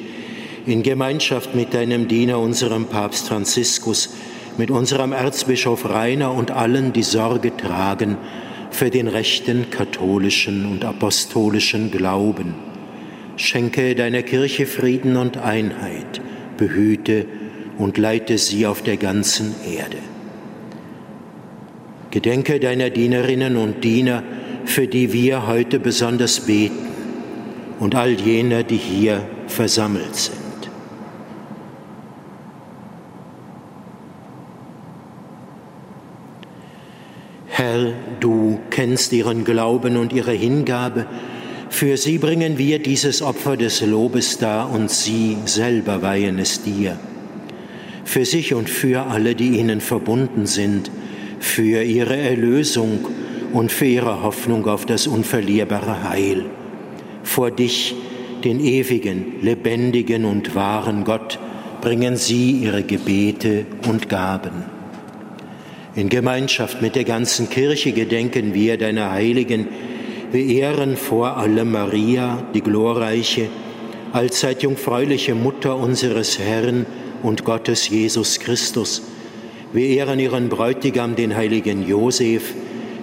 in 0.66 0.84
Gemeinschaft 0.84 1.56
mit 1.56 1.74
deinem 1.74 2.10
Diener, 2.10 2.40
unserem 2.40 2.88
Papst 2.88 3.30
Franziskus, 3.30 4.10
mit 4.58 4.72
unserem 4.72 5.14
Erzbischof 5.14 5.90
Rainer 5.90 6.34
und 6.34 6.52
allen, 6.52 6.92
die 6.92 7.04
Sorge 7.04 7.56
tragen 7.56 8.18
für 8.80 8.90
den 8.90 9.10
rechten 9.10 9.70
katholischen 9.72 10.66
und 10.66 10.86
apostolischen 10.86 11.92
Glauben. 11.92 12.56
Schenke 13.36 13.94
deiner 13.94 14.24
Kirche 14.24 14.66
Frieden 14.66 15.18
und 15.18 15.36
Einheit, 15.36 16.22
behüte 16.56 17.26
und 17.78 17.98
leite 17.98 18.38
sie 18.38 18.66
auf 18.66 18.82
der 18.82 18.96
ganzen 18.96 19.54
Erde. 19.70 19.98
Gedenke 22.12 22.62
deiner 22.62 22.90
Dienerinnen 22.90 23.58
und 23.58 23.84
Diener, 23.84 24.24
für 24.64 24.88
die 24.88 25.12
wir 25.12 25.46
heute 25.46 25.82
besonders 25.82 26.40
beten, 26.40 26.88
und 27.82 27.96
all 27.96 28.12
jener, 28.12 28.64
die 28.64 28.78
hier 28.78 29.28
versammelt 29.48 30.16
sind. 30.16 30.49
Herr, 37.50 37.94
du 38.20 38.60
kennst 38.70 39.12
ihren 39.12 39.44
Glauben 39.44 39.98
und 39.98 40.14
ihre 40.14 40.32
Hingabe. 40.32 41.08
Für 41.70 41.98
sie 41.98 42.18
bringen 42.18 42.58
wir 42.58 42.80
dieses 42.80 43.22
Opfer 43.22 43.58
des 43.58 43.82
Lobes 43.82 44.38
dar 44.38 44.72
und 44.72 44.90
sie 44.90 45.38
selber 45.46 46.02
weihen 46.02 46.40
es 46.40 46.62
dir. 46.62 46.98
Für 48.06 48.26
sich 48.26 48.54
und 48.54 48.70
für 48.70 49.08
alle, 49.08 49.36
die 49.36 49.60
ihnen 49.60 49.82
verbunden 49.82 50.46
sind, 50.46 50.90
für 51.40 51.84
ihre 51.84 52.18
Erlösung 52.18 53.08
und 53.52 53.72
für 53.72 53.86
ihre 53.86 54.24
Hoffnung 54.24 54.68
auf 54.68 54.86
das 54.86 55.08
unverlierbare 55.08 56.10
Heil. 56.10 56.46
Vor 57.24 57.52
dich, 57.52 57.96
den 58.44 58.60
ewigen, 58.60 59.42
lebendigen 59.42 60.26
und 60.26 60.56
wahren 60.56 61.04
Gott, 61.04 61.40
bringen 61.82 62.16
sie 62.16 62.52
ihre 62.52 62.84
Gebete 62.84 63.66
und 63.88 64.08
Gaben. 64.08 64.79
In 65.96 66.10
Gemeinschaft 66.10 66.84
mit 66.84 66.96
der 66.96 67.04
ganzen 67.04 67.50
Kirche 67.50 67.94
gedenken 67.94 68.54
wir 68.54 68.78
deiner 68.78 69.12
Heiligen. 69.12 69.68
Wir 70.32 70.46
ehren 70.46 70.96
vor 70.96 71.38
allem 71.38 71.72
Maria, 71.72 72.44
die 72.54 72.62
glorreiche, 72.62 73.50
allzeit 74.14 74.62
jungfräuliche 74.62 75.34
Mutter 75.34 75.76
unseres 75.76 76.38
Herrn 76.38 76.86
und 77.24 77.44
Gottes 77.44 77.90
Jesus 77.90 78.40
Christus. 78.40 79.02
Wir 79.74 79.88
ehren 79.88 80.20
ihren 80.20 80.48
Bräutigam, 80.48 81.16
den 81.16 81.36
heiligen 81.36 81.88
Josef, 81.88 82.54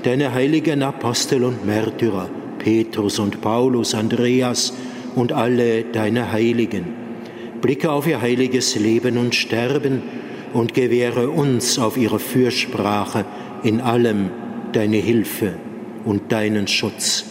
deine 0.05 0.33
heiligen 0.33 0.85
Apostel 0.85 1.43
und 1.43 1.67
Märtyrer, 1.67 2.31
Petrus 2.61 3.19
und 3.19 3.41
Paulus, 3.41 3.97
Andreas 3.97 4.73
und 5.17 5.33
alle 5.33 5.83
deine 5.83 6.31
Heiligen. 6.31 6.85
Blicke 7.61 7.91
auf 7.91 8.07
ihr 8.07 8.21
heiliges 8.21 8.77
Leben 8.77 9.19
und 9.19 9.35
Sterben 9.35 10.03
und 10.57 10.75
gewähre 10.75 11.29
uns 11.29 11.79
auf 11.79 11.97
ihre 11.97 12.19
Fürsprache 12.19 13.25
in 13.63 13.81
allem 13.81 14.31
deine 14.73 14.97
Hilfe 14.97 15.55
und 16.05 16.33
deinen 16.33 16.67
Schutz. 16.67 17.25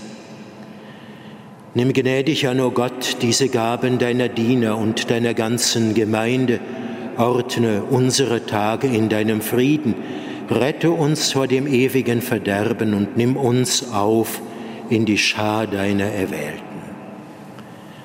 Nimm 1.73 1.91
gnädig 1.91 2.47
an, 2.47 2.59
o 2.59 2.67
oh 2.67 2.71
Gott, 2.71 3.17
diese 3.21 3.49
Gaben 3.49 3.97
deiner 3.97 4.29
Diener 4.29 4.77
und 4.77 5.09
deiner 5.11 5.33
ganzen 5.33 5.93
Gemeinde, 5.93 6.59
ordne 7.17 7.83
unsere 7.89 8.45
Tage 8.45 8.87
in 8.87 9.09
deinem 9.09 9.41
Frieden, 9.41 9.95
rette 10.49 10.91
uns 10.91 11.33
vor 11.33 11.47
dem 11.47 11.67
ewigen 11.67 12.21
Verderben 12.21 12.93
und 12.93 13.17
nimm 13.17 13.35
uns 13.35 13.91
auf 13.91 14.41
in 14.89 15.05
die 15.05 15.17
Schar 15.17 15.67
deiner 15.67 16.05
Erwählten. 16.05 16.63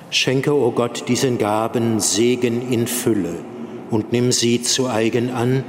Schenke, 0.09 0.53
o 0.53 0.65
oh 0.65 0.71
Gott, 0.71 1.07
diesen 1.07 1.37
Gaben 1.37 1.99
Segen 1.99 2.71
in 2.71 2.87
Fülle 2.87 3.50
und 3.91 4.11
nimm 4.11 4.31
sie 4.31 4.61
zu 4.63 4.89
eigen 4.89 5.29
an, 5.29 5.63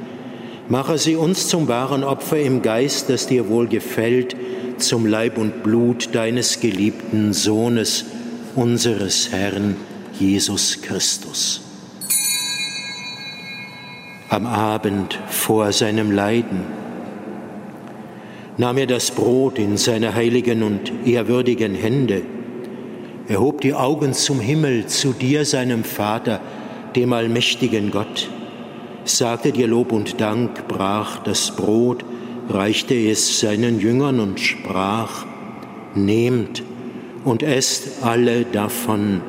mache 0.69 0.97
sie 0.97 1.17
uns 1.17 1.49
zum 1.49 1.69
wahren 1.69 2.05
Opfer 2.05 2.41
im 2.41 2.63
Geist, 2.63 3.11
das 3.11 3.27
dir 3.27 3.49
wohl 3.49 3.69
gefällt, 3.69 4.37
zum 4.79 5.07
Leib 5.07 5.37
und 5.37 5.63
Blut 5.63 6.15
deines 6.15 6.61
geliebten 6.61 7.33
Sohnes, 7.33 8.07
unseres 8.55 9.33
Herrn 9.33 9.77
Jesus 10.19 10.81
Christus. 10.83 11.63
Am 14.29 14.47
Abend 14.47 15.19
vor 15.29 15.73
seinem 15.73 16.11
Leiden 16.11 16.61
nahm 18.57 18.79
er 18.79 18.87
das 18.87 19.11
Brot 19.11 19.59
in 19.59 19.77
seine 19.77 20.15
heiligen 20.15 20.63
und 20.63 20.93
ehrwürdigen 21.05 21.75
Hände, 21.75 22.23
erhob 23.29 23.61
die 23.61 23.75
Augen 23.75 24.15
zum 24.15 24.41
Himmel, 24.41 24.87
zu 24.87 25.13
dir, 25.13 25.45
seinem 25.45 25.85
Vater, 25.85 26.41
dem 26.97 27.13
allmächtigen 27.13 27.91
Gott, 27.91 28.29
sagte 29.05 29.53
dir 29.53 29.67
Lob 29.67 29.93
und 29.93 30.21
Dank, 30.21 30.69
brach 30.69 31.23
das 31.23 31.55
Brot, 31.57 32.05
reichte 32.49 32.95
es 32.95 33.41
seinen 33.41 33.81
Jüngern 33.81 34.21
und 34.21 34.41
sprach, 34.41 35.27
Nehmt 35.95 36.63
und 37.25 37.43
esst 37.43 38.03
alle 38.03 38.45
davon, 38.45 39.21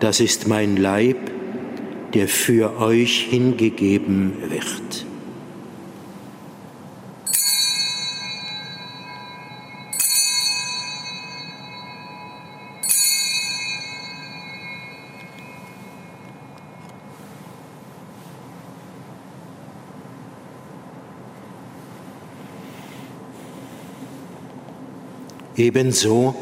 das 0.00 0.20
ist 0.20 0.48
mein 0.48 0.76
Leib, 0.76 1.16
der 2.14 2.28
für 2.28 2.78
euch 2.78 3.26
hingegeben 3.30 4.34
wird. 4.48 5.06
Ebenso 25.56 26.34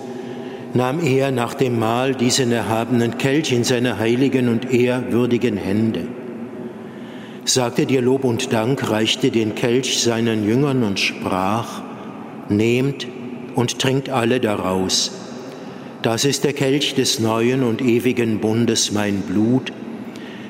nahm 0.74 1.04
er 1.04 1.30
nach 1.32 1.54
dem 1.54 1.78
Mahl 1.78 2.14
diesen 2.14 2.52
erhabenen 2.52 3.18
Kelch 3.18 3.52
in 3.52 3.64
seine 3.64 3.98
heiligen 3.98 4.48
und 4.48 4.72
ehrwürdigen 4.72 5.56
Hände, 5.56 6.06
sagte 7.44 7.86
dir 7.86 8.02
Lob 8.02 8.24
und 8.24 8.52
Dank, 8.52 8.88
reichte 8.90 9.30
den 9.30 9.54
Kelch 9.54 10.00
seinen 10.00 10.46
Jüngern 10.46 10.82
und 10.82 11.00
sprach, 11.00 11.82
Nehmt 12.48 13.06
und 13.54 13.78
trinkt 13.78 14.08
alle 14.08 14.40
daraus. 14.40 15.12
Das 16.02 16.24
ist 16.24 16.44
der 16.44 16.52
Kelch 16.52 16.94
des 16.94 17.20
neuen 17.20 17.62
und 17.62 17.80
ewigen 17.80 18.40
Bundes, 18.40 18.90
mein 18.90 19.20
Blut, 19.20 19.72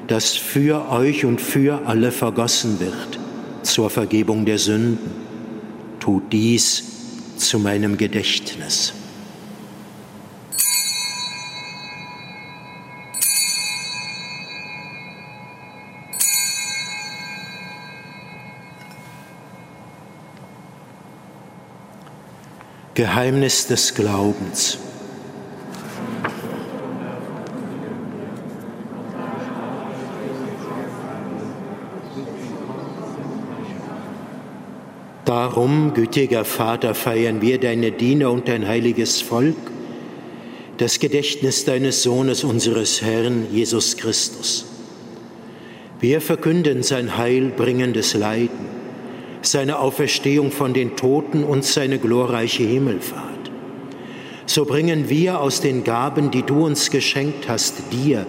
das 0.07 0.35
für 0.35 0.91
euch 0.91 1.25
und 1.25 1.41
für 1.41 1.87
alle 1.87 2.11
vergossen 2.11 2.81
wird 2.81 3.19
zur 3.63 3.91
Vergebung 3.91 4.45
der 4.45 4.59
Sünden. 4.59 5.11
Tut 5.99 6.33
dies 6.33 6.90
zu 7.41 7.59
meinem 7.59 7.97
Gedächtnis. 7.97 8.93
Geheimnis 22.95 23.67
des 23.67 23.95
Glaubens. 23.95 24.79
Darum, 35.31 35.95
gütiger 35.95 36.45
Vater, 36.45 36.93
feiern 36.93 37.41
wir 37.41 37.61
deine 37.61 37.93
Diener 37.93 38.33
und 38.33 38.49
dein 38.49 38.67
heiliges 38.67 39.23
Volk, 39.23 39.55
das 40.79 40.99
Gedächtnis 40.99 41.65
deines 41.65 42.03
Sohnes, 42.03 42.43
unseres 42.43 43.01
Herrn 43.01 43.47
Jesus 43.53 43.97
Christus. 43.97 44.67
Wir 46.01 46.21
verkünden 46.21 46.83
sein 46.83 47.17
heilbringendes 47.17 48.15
Leiden, 48.15 48.67
seine 49.43 49.79
Auferstehung 49.79 50.51
von 50.51 50.75
den 50.75 50.97
Toten 50.97 51.45
und 51.45 51.65
seine 51.65 52.01
glorreiche 52.01 52.65
Himmelfahrt. 52.65 53.53
So 54.47 54.65
bringen 54.65 55.09
wir 55.11 55.41
aus 55.41 55.61
den 55.61 55.85
Gaben, 55.85 56.33
die 56.33 56.43
du 56.43 56.67
uns 56.67 56.91
geschenkt 56.91 57.49
hast, 57.49 57.77
dir, 57.93 58.27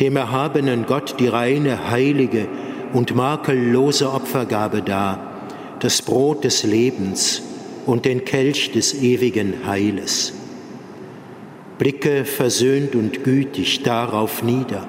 dem 0.00 0.16
erhabenen 0.16 0.86
Gott, 0.86 1.16
die 1.20 1.28
reine, 1.28 1.90
heilige 1.90 2.48
und 2.94 3.14
makellose 3.14 4.10
Opfergabe 4.10 4.80
dar 4.80 5.31
das 5.82 6.00
Brot 6.00 6.44
des 6.44 6.62
Lebens 6.62 7.42
und 7.86 8.04
den 8.04 8.24
Kelch 8.24 8.70
des 8.70 8.94
ewigen 8.94 9.66
Heiles. 9.66 10.32
Blicke 11.78 12.24
versöhnt 12.24 12.94
und 12.94 13.24
gütig 13.24 13.82
darauf 13.82 14.44
nieder 14.44 14.86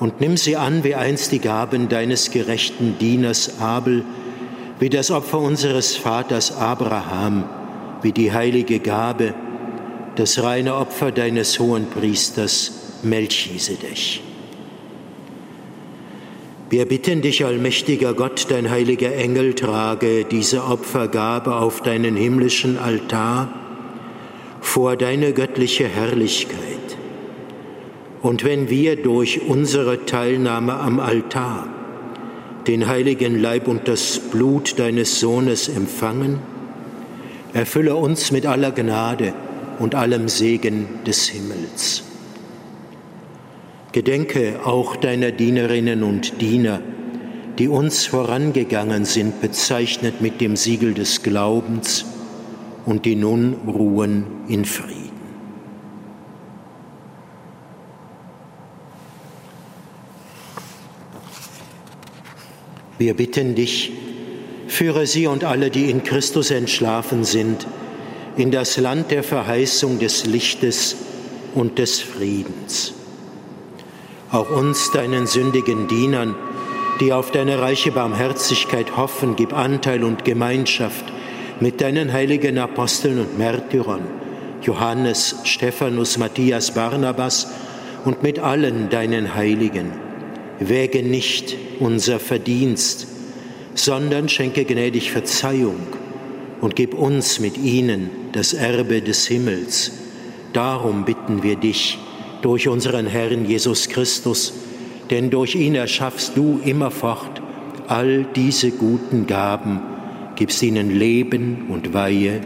und 0.00 0.20
nimm 0.22 0.38
sie 0.38 0.56
an 0.56 0.82
wie 0.82 0.94
einst 0.94 1.32
die 1.32 1.40
Gaben 1.40 1.90
deines 1.90 2.30
gerechten 2.30 2.96
Dieners 2.98 3.60
Abel, 3.60 4.04
wie 4.78 4.88
das 4.88 5.10
Opfer 5.10 5.40
unseres 5.40 5.96
Vaters 5.96 6.56
Abraham, 6.56 7.44
wie 8.00 8.12
die 8.12 8.32
heilige 8.32 8.78
Gabe, 8.78 9.34
das 10.14 10.42
reine 10.42 10.76
Opfer 10.76 11.12
deines 11.12 11.58
hohen 11.58 11.90
Priesters 11.90 12.72
Melchisedech. 13.02 14.22
Wir 16.70 16.84
bitten 16.84 17.22
dich, 17.22 17.46
allmächtiger 17.46 18.12
Gott, 18.12 18.46
dein 18.50 18.68
heiliger 18.68 19.14
Engel, 19.14 19.54
trage 19.54 20.26
diese 20.26 20.64
Opfergabe 20.64 21.56
auf 21.56 21.80
deinen 21.80 22.14
himmlischen 22.14 22.78
Altar 22.78 23.48
vor 24.60 24.96
deine 24.96 25.32
göttliche 25.32 25.88
Herrlichkeit. 25.88 26.58
Und 28.20 28.44
wenn 28.44 28.68
wir 28.68 28.96
durch 28.96 29.48
unsere 29.48 30.04
Teilnahme 30.04 30.74
am 30.74 31.00
Altar 31.00 31.68
den 32.66 32.86
heiligen 32.86 33.40
Leib 33.40 33.66
und 33.66 33.88
das 33.88 34.18
Blut 34.18 34.78
deines 34.78 35.20
Sohnes 35.20 35.68
empfangen, 35.68 36.38
erfülle 37.54 37.96
uns 37.96 38.30
mit 38.30 38.44
aller 38.44 38.72
Gnade 38.72 39.32
und 39.78 39.94
allem 39.94 40.28
Segen 40.28 40.86
des 41.06 41.28
Himmels. 41.28 42.07
Gedenke 43.92 44.60
auch 44.64 44.96
deiner 44.96 45.30
Dienerinnen 45.32 46.02
und 46.02 46.42
Diener, 46.42 46.80
die 47.58 47.68
uns 47.68 48.04
vorangegangen 48.04 49.06
sind, 49.06 49.40
bezeichnet 49.40 50.20
mit 50.20 50.42
dem 50.42 50.56
Siegel 50.56 50.92
des 50.92 51.22
Glaubens 51.22 52.04
und 52.84 53.06
die 53.06 53.16
nun 53.16 53.54
ruhen 53.66 54.26
in 54.46 54.66
Frieden. 54.66 55.08
Wir 62.98 63.14
bitten 63.14 63.54
dich, 63.54 63.92
führe 64.66 65.06
sie 65.06 65.28
und 65.28 65.44
alle, 65.44 65.70
die 65.70 65.90
in 65.90 66.02
Christus 66.02 66.50
entschlafen 66.50 67.24
sind, 67.24 67.66
in 68.36 68.50
das 68.50 68.76
Land 68.76 69.10
der 69.10 69.22
Verheißung 69.22 69.98
des 69.98 70.26
Lichtes 70.26 70.96
und 71.54 71.78
des 71.78 72.00
Friedens 72.00 72.97
auch 74.30 74.50
uns, 74.50 74.90
deinen 74.90 75.26
sündigen 75.26 75.88
Dienern, 75.88 76.34
die 77.00 77.12
auf 77.12 77.30
deine 77.30 77.60
reiche 77.60 77.92
Barmherzigkeit 77.92 78.96
hoffen, 78.96 79.36
gib 79.36 79.52
Anteil 79.52 80.04
und 80.04 80.24
Gemeinschaft 80.24 81.04
mit 81.60 81.80
deinen 81.80 82.12
heiligen 82.12 82.58
Aposteln 82.58 83.18
und 83.20 83.38
Märtyrern, 83.38 84.06
Johannes, 84.62 85.36
Stephanus, 85.44 86.18
Matthias, 86.18 86.72
Barnabas 86.72 87.48
und 88.04 88.22
mit 88.22 88.38
allen 88.38 88.90
deinen 88.90 89.34
Heiligen. 89.34 89.92
Wäge 90.60 91.02
nicht 91.02 91.56
unser 91.78 92.18
Verdienst, 92.18 93.06
sondern 93.74 94.28
schenke 94.28 94.64
gnädig 94.64 95.12
Verzeihung 95.12 95.86
und 96.60 96.74
gib 96.74 96.94
uns 96.94 97.38
mit 97.38 97.56
ihnen 97.56 98.10
das 98.32 98.52
Erbe 98.52 99.00
des 99.00 99.26
Himmels. 99.26 99.92
Darum 100.52 101.04
bitten 101.04 101.42
wir 101.42 101.56
dich, 101.56 101.98
durch 102.42 102.68
unseren 102.68 103.06
Herrn 103.06 103.44
Jesus 103.44 103.88
Christus, 103.88 104.52
denn 105.10 105.30
durch 105.30 105.54
ihn 105.54 105.74
erschaffst 105.74 106.36
du 106.36 106.60
immerfort 106.64 107.42
all 107.86 108.24
diese 108.36 108.70
guten 108.70 109.26
Gaben, 109.26 109.80
gibst 110.36 110.62
ihnen 110.62 110.96
Leben 110.96 111.66
und 111.70 111.94
Weihe 111.94 112.40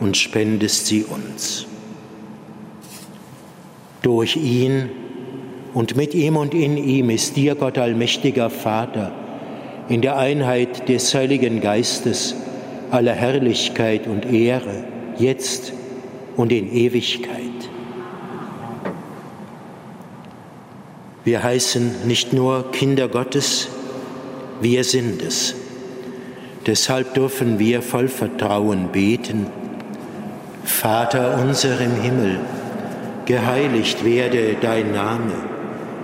und 0.00 0.16
spendest 0.16 0.86
sie 0.86 1.04
uns. 1.04 1.66
Durch 4.02 4.36
ihn 4.36 4.90
und 5.72 5.96
mit 5.96 6.14
ihm 6.14 6.36
und 6.36 6.54
in 6.54 6.76
ihm 6.76 7.10
ist 7.10 7.36
dir, 7.36 7.54
Gott 7.56 7.78
allmächtiger 7.78 8.50
Vater, 8.50 9.12
in 9.88 10.00
der 10.00 10.16
Einheit 10.16 10.88
des 10.88 11.14
Heiligen 11.14 11.60
Geistes 11.60 12.36
aller 12.90 13.12
Herrlichkeit 13.12 14.06
und 14.06 14.24
Ehre, 14.32 14.84
jetzt 15.18 15.72
und 16.36 16.52
in 16.52 16.72
Ewigkeit. 16.72 17.53
Wir 21.24 21.42
heißen 21.42 22.06
nicht 22.06 22.34
nur 22.34 22.70
Kinder 22.70 23.08
Gottes, 23.08 23.68
wir 24.60 24.84
sind 24.84 25.22
es. 25.22 25.54
Deshalb 26.66 27.14
dürfen 27.14 27.58
wir 27.58 27.80
voll 27.80 28.08
Vertrauen 28.08 28.88
beten. 28.92 29.46
Vater 30.64 31.38
unser 31.42 31.80
im 31.80 32.00
Himmel, 32.02 32.40
geheiligt 33.24 34.04
werde 34.04 34.56
dein 34.60 34.92
Name, 34.92 35.32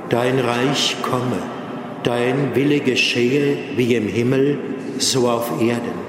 dein 0.09 0.39
Reich 0.39 0.97
komme, 1.03 1.43
dein 2.03 2.55
Wille 2.55 2.81
geschehe 2.81 3.59
wie 3.77 3.95
im 3.95 4.09
Himmel, 4.09 4.59
so 4.97 5.29
auf 5.29 5.61
Erden. 5.61 6.01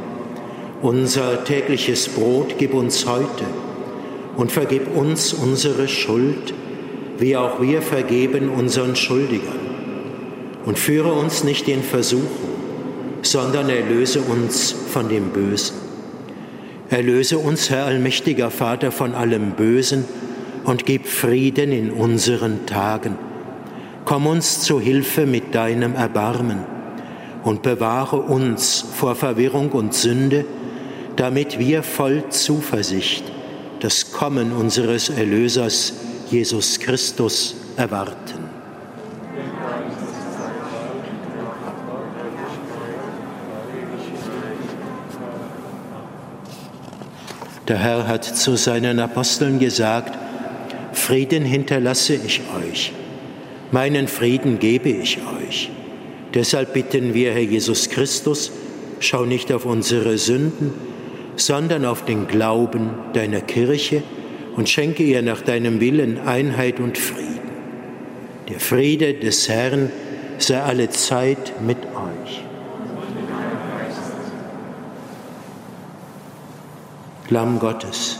Unser 0.81 1.43
tägliches 1.43 2.07
Brot 2.07 2.55
gib 2.57 2.73
uns 2.73 3.05
heute 3.05 3.43
und 4.37 4.53
vergib 4.53 4.95
uns 4.95 5.33
unsere 5.33 5.89
Schuld, 5.89 6.53
wie 7.21 7.37
auch 7.37 7.61
wir 7.61 7.83
vergeben 7.83 8.49
unseren 8.49 8.95
Schuldigern. 8.95 9.59
Und 10.65 10.79
führe 10.79 11.13
uns 11.13 11.43
nicht 11.43 11.67
in 11.67 11.83
Versuchung, 11.83 12.49
sondern 13.21 13.69
erlöse 13.69 14.21
uns 14.21 14.71
von 14.71 15.07
dem 15.07 15.29
Bösen. 15.29 15.75
Erlöse 16.89 17.37
uns, 17.37 17.69
Herr 17.69 17.85
allmächtiger 17.85 18.49
Vater, 18.49 18.91
von 18.91 19.13
allem 19.13 19.51
Bösen 19.51 20.05
und 20.63 20.87
gib 20.87 21.05
Frieden 21.05 21.71
in 21.71 21.91
unseren 21.91 22.65
Tagen. 22.65 23.17
Komm 24.03 24.25
uns 24.25 24.61
zu 24.61 24.79
Hilfe 24.79 25.27
mit 25.27 25.53
deinem 25.53 25.93
Erbarmen 25.93 26.59
und 27.43 27.61
bewahre 27.61 28.17
uns 28.17 28.83
vor 28.95 29.13
Verwirrung 29.13 29.69
und 29.69 29.93
Sünde, 29.93 30.45
damit 31.17 31.59
wir 31.59 31.83
voll 31.83 32.23
Zuversicht 32.29 33.23
das 33.79 34.11
Kommen 34.11 34.51
unseres 34.51 35.09
Erlösers 35.09 35.93
Jesus 36.31 36.79
Christus 36.79 37.55
erwarten. 37.75 38.49
Der 47.67 47.77
Herr 47.77 48.07
hat 48.07 48.23
zu 48.23 48.55
seinen 48.55 48.99
Aposteln 48.99 49.59
gesagt, 49.59 50.17
Frieden 50.93 51.43
hinterlasse 51.43 52.15
ich 52.15 52.41
euch, 52.61 52.93
meinen 53.71 54.07
Frieden 54.07 54.59
gebe 54.59 54.89
ich 54.89 55.19
euch. 55.41 55.69
Deshalb 56.33 56.73
bitten 56.73 57.13
wir, 57.13 57.33
Herr 57.33 57.41
Jesus 57.41 57.89
Christus, 57.89 58.51
schau 58.99 59.25
nicht 59.25 59.51
auf 59.51 59.65
unsere 59.65 60.17
Sünden, 60.17 60.73
sondern 61.35 61.85
auf 61.85 62.05
den 62.05 62.27
Glauben 62.27 62.91
deiner 63.13 63.41
Kirche 63.41 64.03
und 64.55 64.69
schenke 64.69 65.03
ihr 65.03 65.21
nach 65.21 65.41
deinem 65.41 65.79
Willen 65.79 66.19
Einheit 66.19 66.79
und 66.79 66.97
Frieden. 66.97 67.51
Der 68.49 68.59
Friede 68.59 69.13
des 69.13 69.47
Herrn 69.47 69.91
sei 70.37 70.61
alle 70.61 70.89
Zeit 70.89 71.53
mit 71.61 71.77
euch. 71.77 72.43
Lamm 77.29 77.59
Gottes 77.59 78.19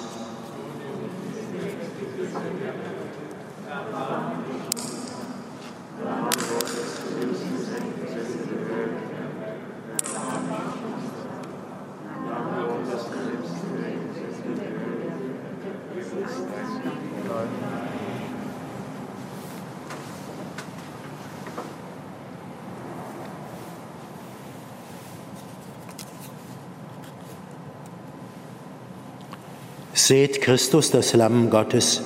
Seht 30.03 30.41
Christus, 30.41 30.89
das 30.89 31.13
Lamm 31.13 31.51
Gottes, 31.51 32.01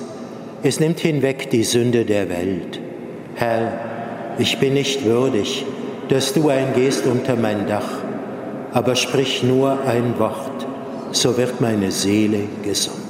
es 0.62 0.80
nimmt 0.80 1.00
hinweg 1.00 1.48
die 1.48 1.64
Sünde 1.64 2.04
der 2.04 2.28
Welt. 2.28 2.78
Herr, 3.36 3.72
ich 4.38 4.58
bin 4.58 4.74
nicht 4.74 5.06
würdig, 5.06 5.64
dass 6.10 6.34
du 6.34 6.50
eingehst 6.50 7.06
unter 7.06 7.36
mein 7.36 7.66
Dach, 7.66 7.88
aber 8.74 8.96
sprich 8.96 9.42
nur 9.42 9.80
ein 9.86 10.18
Wort, 10.18 10.66
so 11.12 11.38
wird 11.38 11.62
meine 11.62 11.90
Seele 11.90 12.40
gesund. 12.62 13.05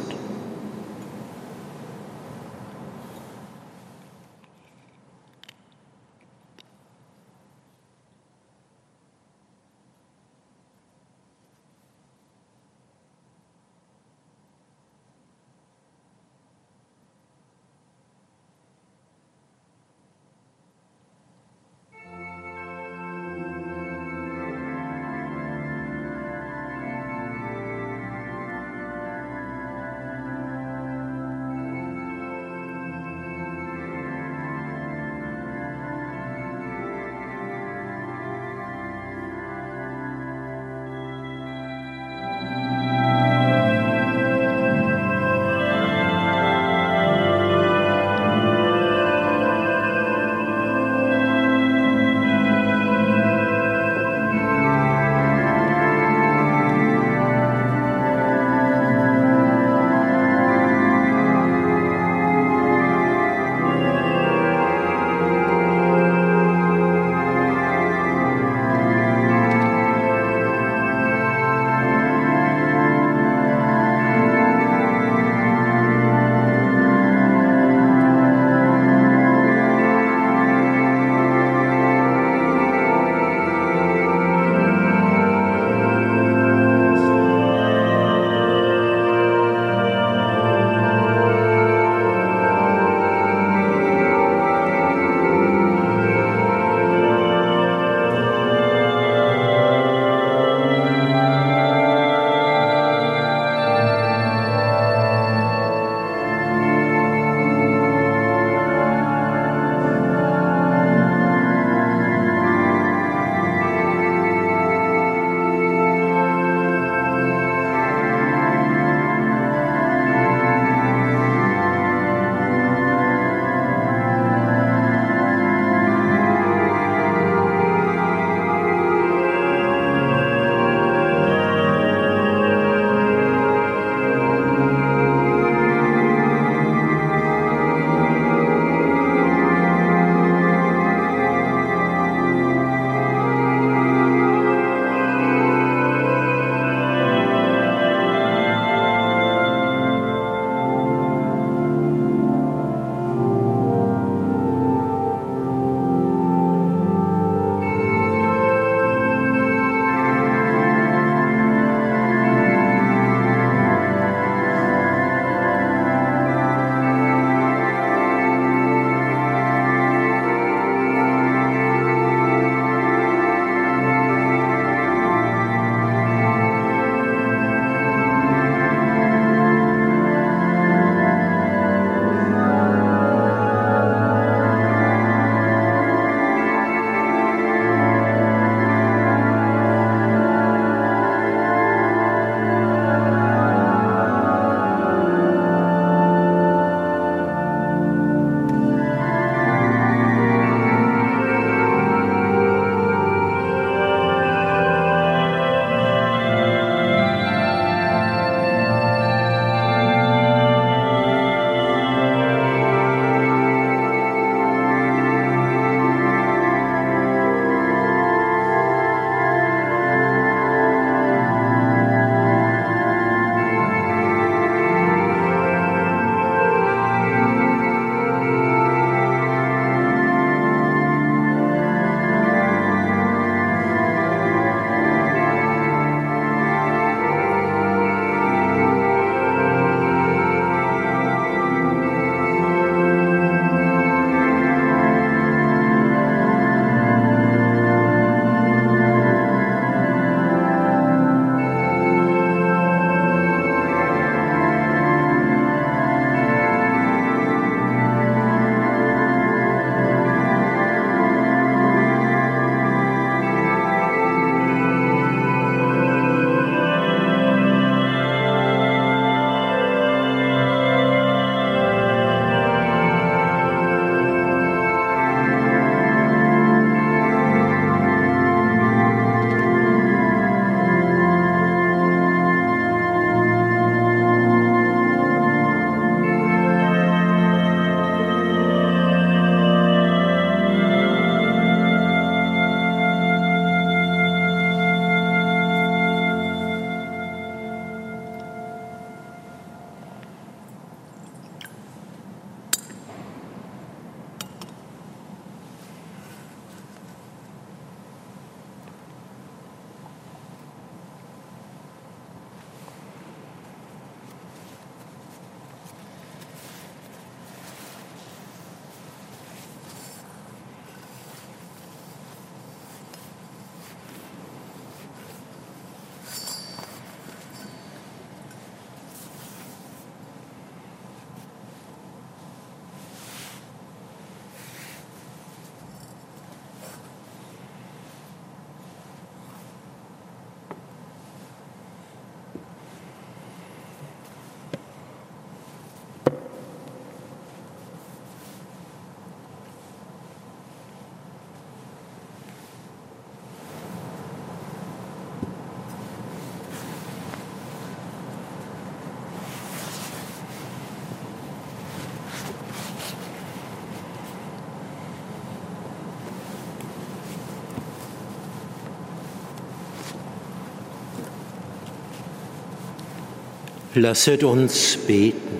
Lasset 373.77 374.25
uns 374.25 374.79
beten. 374.87 375.37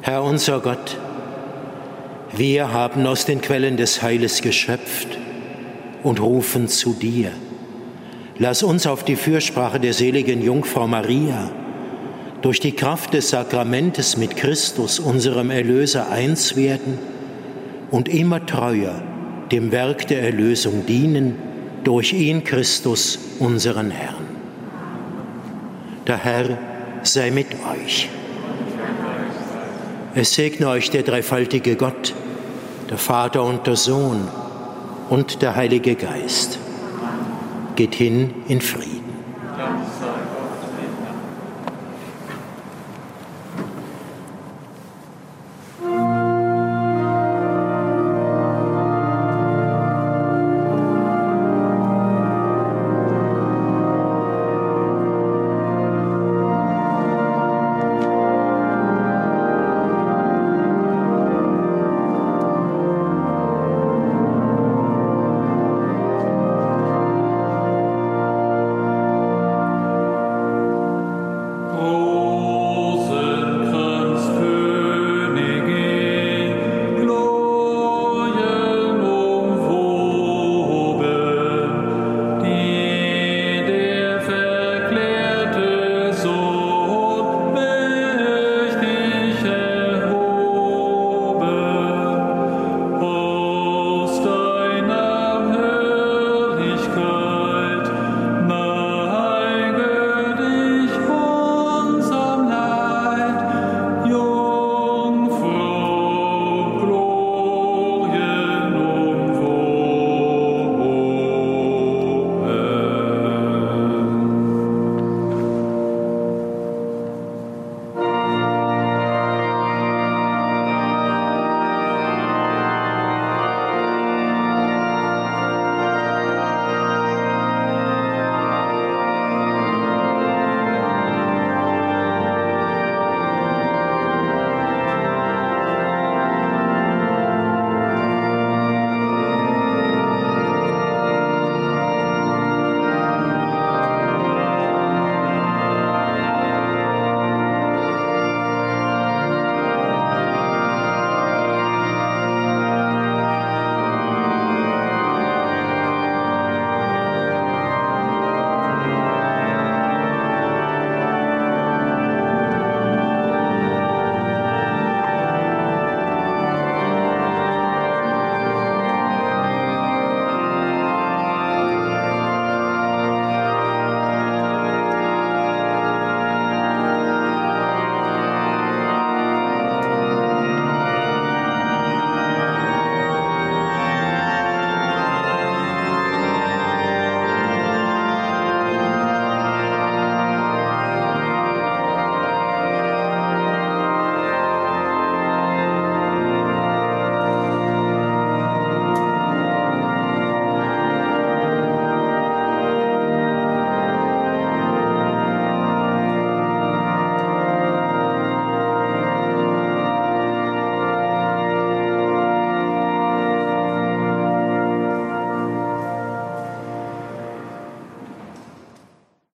Herr 0.00 0.24
unser 0.24 0.58
Gott, 0.58 0.98
wir 2.36 2.72
haben 2.72 3.06
aus 3.06 3.24
den 3.24 3.40
Quellen 3.40 3.76
des 3.76 4.02
Heiles 4.02 4.42
geschöpft 4.42 5.06
und 6.02 6.20
rufen 6.20 6.66
zu 6.66 6.92
dir. 6.92 7.30
Lass 8.36 8.64
uns 8.64 8.88
auf 8.88 9.04
die 9.04 9.14
Fürsprache 9.14 9.78
der 9.78 9.92
seligen 9.92 10.42
Jungfrau 10.42 10.88
Maria 10.88 11.52
durch 12.40 12.58
die 12.58 12.72
Kraft 12.72 13.14
des 13.14 13.30
Sakramentes 13.30 14.16
mit 14.16 14.36
Christus, 14.36 14.98
unserem 14.98 15.52
Erlöser, 15.52 16.10
eins 16.10 16.56
werden 16.56 16.98
und 17.92 18.08
immer 18.08 18.44
treuer 18.44 19.00
dem 19.52 19.70
Werk 19.70 20.08
der 20.08 20.22
Erlösung 20.22 20.84
dienen, 20.86 21.36
durch 21.84 22.12
ihn 22.12 22.42
Christus, 22.42 23.20
unseren 23.38 23.92
Herrn. 23.92 24.26
Der 26.08 26.16
Herr 26.16 26.58
sei 27.02 27.30
mit 27.30 27.48
euch. 27.54 28.08
Es 30.14 30.34
segne 30.34 30.68
euch 30.68 30.90
der 30.90 31.02
dreifaltige 31.02 31.76
Gott, 31.76 32.14
der 32.90 32.98
Vater 32.98 33.42
und 33.44 33.66
der 33.66 33.76
Sohn 33.76 34.28
und 35.08 35.42
der 35.42 35.56
Heilige 35.56 35.94
Geist. 35.94 36.58
Geht 37.76 37.94
hin 37.94 38.34
in 38.48 38.60
Frieden. 38.60 39.01